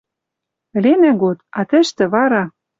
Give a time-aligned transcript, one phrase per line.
[0.77, 2.43] Ӹленӓ год, а тӹштӹ вара